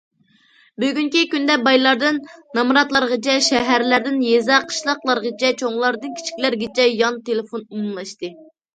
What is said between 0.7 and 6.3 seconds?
بۈگۈنكى كۈندە بايلاردىن نامراتلارغىچە، شەھەرلەردىن يېزا- قىشلاقلارغىچە، چوڭلاردىن